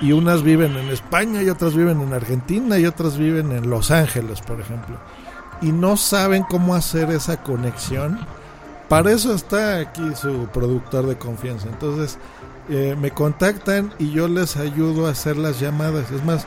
[0.00, 3.90] y unas viven en España y otras viven en Argentina y otras viven en Los
[3.90, 4.98] Ángeles, por ejemplo,
[5.60, 8.18] y no saben cómo hacer esa conexión.
[8.88, 11.68] Para eso está aquí su productor de confianza.
[11.68, 12.18] Entonces,
[12.70, 16.10] eh, me contactan y yo les ayudo a hacer las llamadas.
[16.10, 16.46] Es más,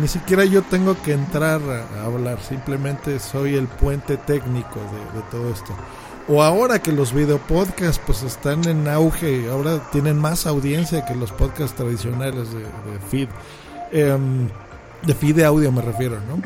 [0.00, 4.80] ni siquiera yo tengo que entrar a, hablar, simplemente soy el puente técnico
[5.14, 5.72] de, todo esto.
[6.28, 11.32] O ahora que los videopodcasts pues están en auge, ahora tienen más audiencia que los
[11.32, 13.28] podcasts tradicionales de, de feed.
[13.90, 14.16] Eh,
[15.02, 16.40] de feed de audio me refiero, ¿no?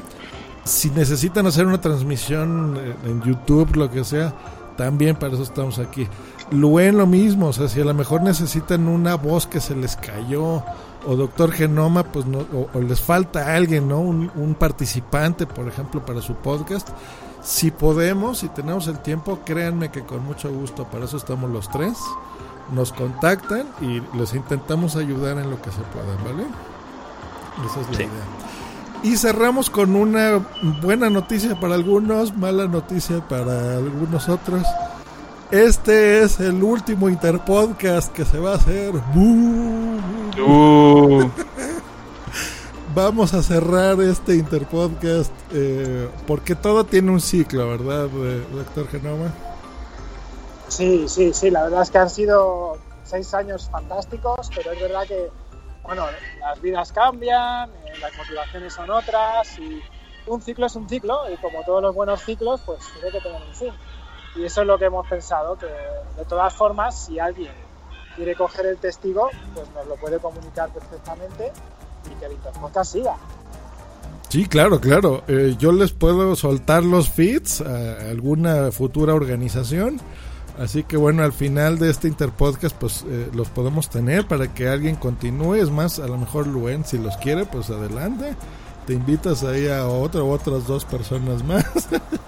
[0.64, 4.34] Si necesitan hacer una transmisión en YouTube, lo que sea,
[4.76, 6.08] también para eso estamos aquí.
[6.50, 9.96] Luen lo mismo, o sea, si a lo mejor necesitan una voz que se les
[9.96, 10.62] cayó,
[11.06, 14.00] o doctor Genoma, pues no, o, o les falta alguien, ¿no?
[14.00, 16.88] Un, un, participante, por ejemplo, para su podcast.
[17.42, 21.68] Si podemos, si tenemos el tiempo, créanme que con mucho gusto, para eso estamos los
[21.70, 21.98] tres.
[22.72, 26.46] Nos contactan y les intentamos ayudar en lo que se pueda, ¿vale?
[27.66, 28.02] Esa es la sí.
[28.04, 28.53] idea.
[29.04, 30.42] Y cerramos con una
[30.80, 34.62] buena noticia para algunos, mala noticia para algunos otros.
[35.50, 38.94] Este es el último Interpodcast que se va a hacer.
[39.14, 41.20] Uh.
[42.94, 48.08] Vamos a cerrar este Interpodcast eh, porque todo tiene un ciclo, ¿verdad,
[48.54, 49.34] doctor Genoma?
[50.68, 51.50] Sí, sí, sí.
[51.50, 55.30] La verdad es que han sido seis años fantásticos, pero es verdad que,
[55.84, 56.06] bueno,
[56.40, 59.82] las vidas cambian, eh, las motivaciones son otras y
[60.26, 63.40] un ciclo es un ciclo y como todos los buenos ciclos, pues tiene que tener
[63.42, 63.72] un fin.
[64.36, 67.52] Y eso es lo que hemos pensado, que de todas formas, si alguien
[68.16, 71.52] quiere coger el testigo, pues nos lo puede comunicar perfectamente
[72.10, 73.16] y que el Interpodcast siga.
[74.28, 75.22] Sí, claro, claro.
[75.28, 80.00] Eh, yo les puedo soltar los feeds a alguna futura organización.
[80.58, 84.68] Así que bueno, al final de este Interpodcast, pues eh, los podemos tener para que
[84.68, 85.56] alguien continúe.
[85.56, 88.36] Es más, a lo mejor Luen, si los quiere, pues adelante.
[88.86, 91.64] Te invitas ahí a otra o otras dos personas más.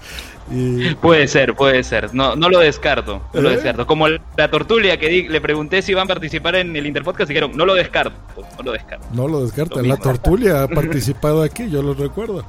[0.50, 0.94] y...
[0.94, 2.14] Puede ser, puede ser.
[2.14, 3.20] No, no lo descarto.
[3.32, 3.42] No ¿Eh?
[3.42, 3.86] lo descarto.
[3.86, 7.52] Como la tortulia que di, le pregunté si iban a participar en el Interpodcast, dijeron,
[7.54, 8.16] no lo descarto.
[8.56, 9.06] No lo descarto.
[9.12, 9.76] No lo descarto.
[9.76, 12.42] Lo la tortulia ha participado aquí, yo lo recuerdo.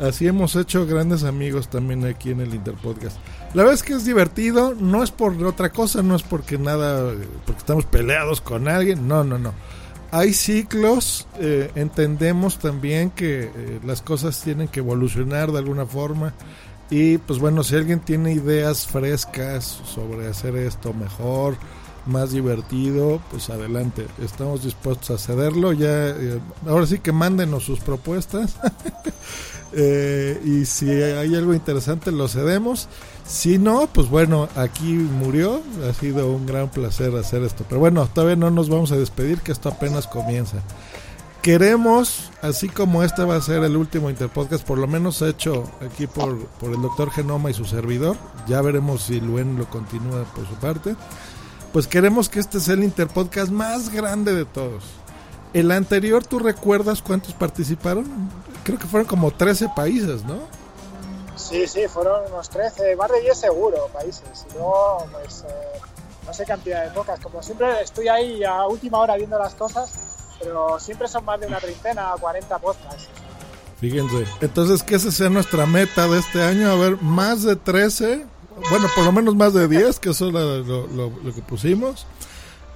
[0.00, 3.18] Así hemos hecho grandes amigos también aquí en el Interpodcast.
[3.52, 7.12] La verdad es que es divertido, no es por otra cosa, no es porque nada,
[7.44, 9.52] porque estamos peleados con alguien, no, no, no.
[10.10, 16.32] Hay ciclos, eh, entendemos también que eh, las cosas tienen que evolucionar de alguna forma
[16.90, 21.56] y pues bueno, si alguien tiene ideas frescas sobre hacer esto mejor
[22.06, 25.72] más divertido, pues adelante, estamos dispuestos a cederlo.
[25.72, 28.56] Ya, eh, ahora sí que mándenos sus propuestas.
[29.72, 32.88] Eh, y si hay algo interesante, lo cedemos.
[33.26, 35.62] Si no, pues bueno, aquí murió.
[35.88, 37.64] Ha sido un gran placer hacer esto.
[37.68, 40.58] Pero bueno, todavía no nos vamos a despedir, que esto apenas comienza.
[41.42, 46.06] Queremos, así como este va a ser el último Interpodcast, por lo menos hecho aquí
[46.06, 48.16] por, por el doctor Genoma y su servidor.
[48.46, 50.96] Ya veremos si Luen lo continúa por su parte.
[51.72, 54.84] Pues queremos que este sea el Interpodcast más grande de todos.
[55.54, 58.04] El anterior, ¿tú recuerdas cuántos participaron?
[58.64, 60.38] Creo que fueron como 13 países, ¿no?
[61.36, 64.46] Sí, sí, fueron unos 13, más de 10 seguro países.
[64.50, 65.78] Y luego, pues, eh,
[66.26, 67.18] no sé cantidad de pocas.
[67.20, 69.90] Como siempre, estoy ahí a última hora viendo las cosas,
[70.38, 73.08] pero siempre son más de una treintena, 40 podcasts.
[73.80, 74.26] Fíjense.
[74.42, 76.70] Entonces, que esa sea nuestra meta de este año.
[76.70, 78.26] A ver, más de 13,
[78.70, 81.40] bueno, por lo menos más de 10, que eso es lo, lo- lo- lo que
[81.40, 82.06] pusimos.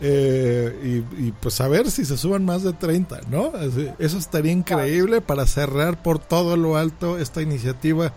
[0.01, 3.53] Eh, y, pues a ver si se suban más de 30, ¿no?
[3.99, 8.13] Eso estaría increíble para cerrar por todo lo alto esta iniciativa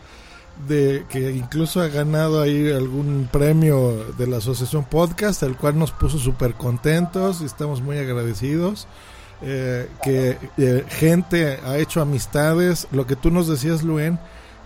[0.67, 5.91] de que incluso ha ganado ahí algún premio de la Asociación Podcast, el cual nos
[5.91, 8.87] puso súper contentos y estamos muy agradecidos.
[9.43, 14.17] Eh, que eh, gente ha hecho amistades, lo que tú nos decías, Luen,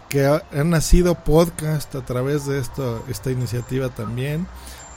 [0.08, 4.48] que ha- han nacido podcast a través de esto, esta iniciativa también,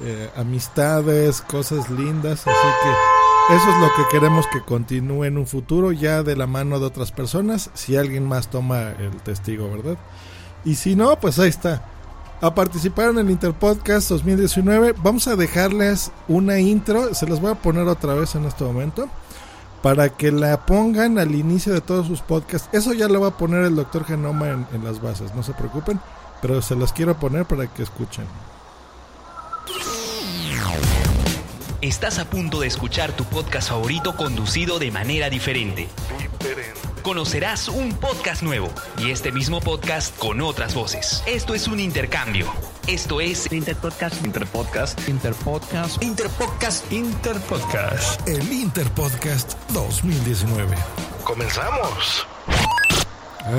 [0.00, 5.46] eh, amistades, cosas lindas, así que eso es lo que queremos que continúe en un
[5.46, 9.98] futuro, ya de la mano de otras personas, si alguien más toma el testigo, ¿verdad?
[10.64, 11.84] Y si no, pues ahí está.
[12.40, 17.54] A participar en el Interpodcast 2019, vamos a dejarles una intro, se las voy a
[17.54, 19.08] poner otra vez en este momento
[19.82, 22.70] para que la pongan al inicio de todos sus podcasts.
[22.72, 25.52] Eso ya lo va a poner el doctor Genoma en, en las bases, no se
[25.52, 26.00] preocupen,
[26.40, 28.24] pero se las quiero poner para que escuchen.
[31.80, 35.88] Estás a punto de escuchar tu podcast favorito conducido de manera diferente.
[37.02, 41.22] Conocerás un podcast nuevo y este mismo podcast con otras voces.
[41.26, 42.46] Esto es un intercambio.
[42.86, 44.24] Esto es Interpodcast.
[44.24, 45.08] Interpodcast.
[45.08, 46.02] Interpodcast.
[46.02, 46.90] Interpodcast.
[46.90, 48.26] Interpodcast.
[48.26, 50.76] El Interpodcast 2019.
[51.24, 52.26] Comenzamos.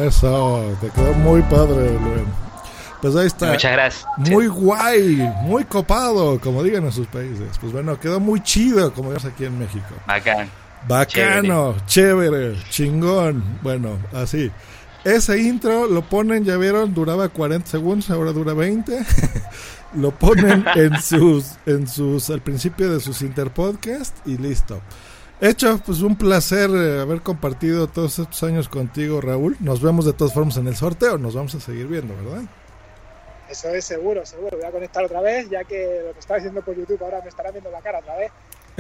[0.03, 2.26] Eso, te quedó muy padre, Luen.
[3.02, 3.52] Pues ahí está.
[3.52, 4.06] Muchas gracias.
[4.18, 7.58] Muy guay, muy copado, como digan en sus países.
[7.60, 9.96] Pues bueno, quedó muy chido, como decimos aquí en México.
[10.08, 10.50] Bacán.
[10.88, 12.56] Bacano, chévere.
[12.70, 13.43] chingón.
[13.62, 14.52] Bueno, así.
[15.04, 19.06] Ese intro lo ponen, ya vieron, duraba 40 segundos, ahora dura 20.
[19.96, 24.82] lo ponen en sus, en sus, al principio de sus interpodcast y listo.
[25.41, 29.58] Hecho, pues un placer eh, haber compartido todos estos años contigo, Raúl.
[29.60, 32.50] Nos vemos de todas formas en el sorteo, nos vamos a seguir viendo, ¿verdad?
[33.50, 34.58] Eso es seguro, seguro.
[34.58, 37.30] Voy a conectar otra vez, ya que lo que estaba diciendo por YouTube ahora me
[37.30, 38.32] estará viendo la cara otra vez.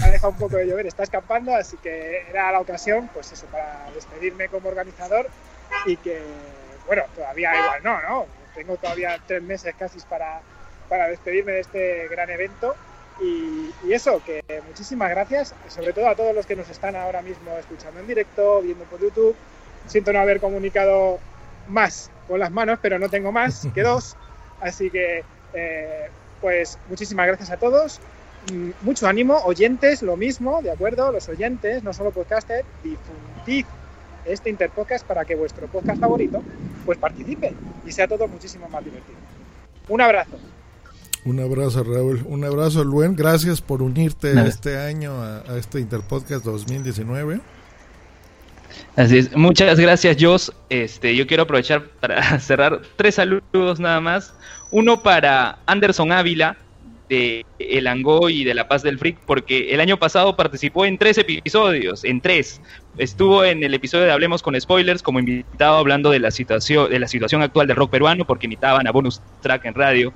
[0.03, 3.45] Ha dejado un poco de llover, está escampando, así que era la ocasión, pues eso,
[3.47, 5.27] para despedirme como organizador
[5.85, 6.21] y que,
[6.85, 8.25] bueno, todavía igual no, ¿no?
[8.53, 10.41] Tengo todavía tres meses casi para,
[10.89, 12.75] para despedirme de este gran evento.
[13.21, 17.21] Y, y eso, que muchísimas gracias, sobre todo a todos los que nos están ahora
[17.21, 19.35] mismo escuchando en directo, viendo por YouTube.
[19.87, 21.19] Siento no haber comunicado
[21.67, 24.17] más con las manos, pero no tengo más que dos.
[24.61, 26.09] Así que, eh,
[26.41, 27.99] pues muchísimas gracias a todos.
[28.51, 31.11] Mm, Mucho ánimo, oyentes, lo mismo, ¿de acuerdo?
[31.11, 33.65] Los oyentes, no solo podcasters, difundid
[34.25, 36.41] este Interpodcast para que vuestro podcast favorito
[36.83, 37.53] pues participe
[37.85, 39.17] y sea todo muchísimo más divertido.
[39.87, 40.37] Un abrazo.
[41.25, 42.23] Un abrazo, Raúl.
[42.27, 43.15] Un abrazo, Luen.
[43.15, 44.47] Gracias por unirte Nada.
[44.47, 47.39] este año a, a este Interpodcast 2019.
[48.95, 49.35] Así es.
[49.35, 50.53] Muchas gracias, Jos.
[50.69, 54.33] Este, yo quiero aprovechar para cerrar tres saludos nada más.
[54.71, 56.57] Uno para Anderson Ávila
[57.09, 60.97] de El Angoy y de La Paz del Freak, porque el año pasado participó en
[60.97, 62.61] tres episodios, en tres.
[62.97, 66.99] Estuvo en el episodio de Hablemos con Spoilers como invitado hablando de la situación, de
[66.99, 70.13] la situación actual del rock peruano, porque imitaban a bonus track en radio.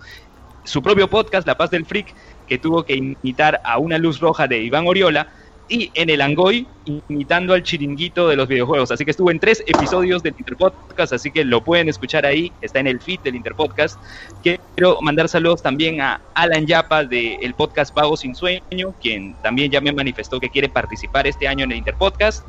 [0.64, 2.14] Su propio podcast, La Paz del Freak,
[2.48, 5.28] que tuvo que imitar a una luz roja de Iván Oriola,
[5.70, 6.68] y en el Angoy
[7.08, 8.92] imitando al chiringuito de los videojuegos.
[8.92, 12.80] Así que estuvo en tres episodios del Interpodcast, así que lo pueden escuchar ahí, está
[12.80, 14.00] en el feed del Interpodcast.
[14.42, 19.82] Quiero mandar saludos también a Alan Yapa del podcast Pago Sin Sueño, quien también ya
[19.82, 22.48] me manifestó que quiere participar este año en el Interpodcast,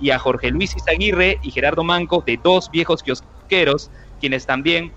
[0.00, 3.90] y a Jorge Luis Izaguirre y Gerardo Manco de Dos Viejos Kiosqueros,
[4.20, 4.92] quienes también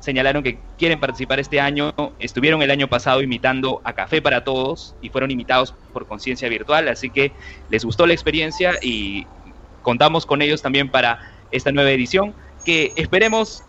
[0.00, 1.92] señalaron que quieren participar este año.
[2.18, 6.88] Estuvieron el año pasado imitando a Café para Todos y fueron imitados por Conciencia Virtual,
[6.88, 7.32] así que
[7.70, 9.26] les gustó la experiencia y
[9.82, 12.34] contamos con ellos también para esta nueva edición,
[12.64, 13.62] que esperemos,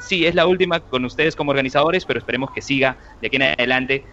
[0.00, 3.42] sí, es la última con ustedes como organizadores, pero esperemos que siga de aquí en
[3.42, 4.04] adelante.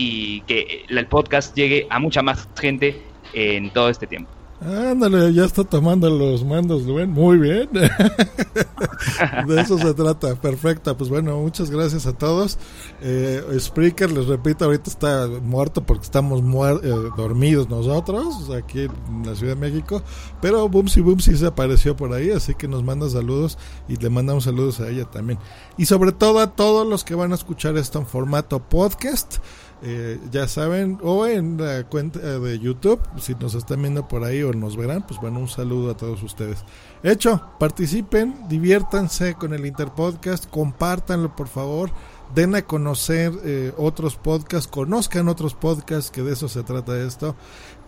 [0.00, 4.37] y que el podcast llegue a mucha más gente en todo este tiempo.
[4.60, 7.10] Ándale, ya está tomando los mandos, Luen.
[7.10, 7.68] Muy bien.
[9.46, 10.34] de eso se trata.
[10.34, 10.96] Perfecta.
[10.96, 12.58] Pues bueno, muchas gracias a todos.
[13.00, 16.40] Eh, Spreaker, les repito, ahorita está muerto porque estamos
[16.82, 20.02] eh, dormidos nosotros aquí en la Ciudad de México.
[20.42, 24.44] Pero Boomsy Boomsy se apareció por ahí, así que nos manda saludos y le mandamos
[24.44, 25.38] saludos a ella también.
[25.76, 29.36] Y sobre todo a todos los que van a escuchar esto en formato podcast.
[29.80, 34.42] Eh, ya saben, o en la cuenta de YouTube, si nos están viendo por ahí
[34.42, 36.64] o nos verán, pues bueno, un saludo a todos ustedes.
[37.04, 41.90] Hecho, participen, diviértanse con el Interpodcast, compártanlo por favor,
[42.34, 47.36] den a conocer eh, otros podcasts, conozcan otros podcasts, que de eso se trata esto.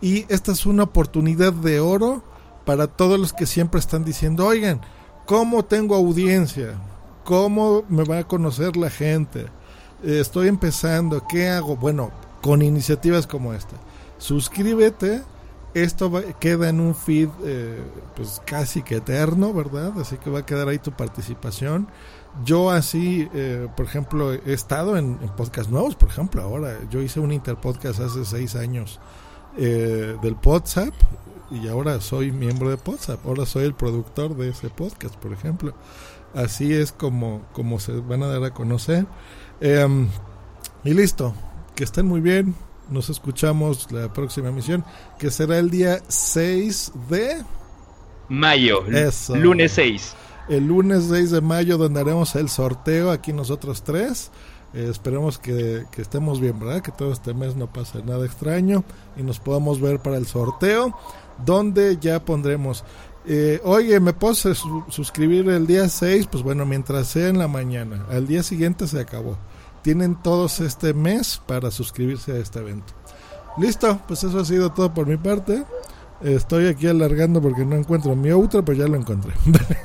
[0.01, 2.23] Y esta es una oportunidad de oro
[2.65, 4.81] para todos los que siempre están diciendo, oigan,
[5.27, 6.75] ¿cómo tengo audiencia?
[7.25, 9.47] ¿Cómo me va a conocer la gente?
[10.03, 11.77] Estoy empezando, ¿qué hago?
[11.77, 12.11] Bueno,
[12.43, 13.77] con iniciativas como esta.
[14.19, 15.23] Suscríbete,
[15.75, 17.83] esto queda en un feed eh,
[18.17, 19.93] pues casi que eterno, ¿verdad?
[20.01, 21.89] Así que va a quedar ahí tu participación.
[22.45, 27.01] Yo así, eh, por ejemplo, he estado en, en podcasts nuevos, por ejemplo, ahora yo
[27.03, 29.01] hice un interpodcast hace seis años
[29.57, 30.95] eh, del WhatsApp
[31.51, 35.75] y ahora soy miembro de WhatsApp, ahora soy el productor de ese podcast, por ejemplo.
[36.35, 39.07] Así es como, como se van a dar a conocer.
[39.61, 40.09] Em,
[40.85, 41.35] y listo.
[41.75, 42.55] Que estén muy bien.
[42.91, 44.85] Nos escuchamos la próxima emisión,
[45.19, 47.45] que será el día 6 de
[48.29, 48.81] mayo.
[49.35, 50.17] Lunes 6.
[50.49, 54.33] El lunes 6 de mayo, donde haremos el sorteo aquí nosotros tres.
[54.75, 56.83] Eh, esperemos que, que, estemos bien, ¿verdad?
[56.83, 58.83] Que todo este mes no pase nada extraño
[59.17, 60.97] y nos podamos ver para el sorteo,
[61.45, 62.85] donde ya pondremos.
[63.33, 66.27] Eh, oye, ¿me puedo suscribir el día 6?
[66.27, 68.05] Pues bueno, mientras sea en la mañana.
[68.11, 69.39] Al día siguiente se acabó
[69.83, 72.93] tienen todos este mes para suscribirse a este evento.
[73.59, 75.65] Listo, pues eso ha sido todo por mi parte.
[76.21, 79.33] Estoy aquí alargando porque no encuentro mi outro, pero ya lo encontré.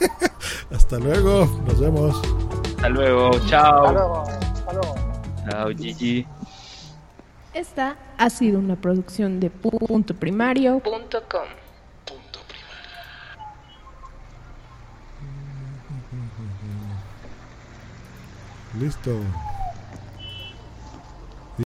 [0.72, 2.22] Hasta luego, nos vemos.
[2.76, 3.86] Hasta luego, chao.
[3.86, 4.96] Hasta luego, hasta luego.
[5.50, 6.28] Chao, Gigi.
[7.54, 10.14] Esta ha sido una producción de punto
[18.80, 19.55] Listo.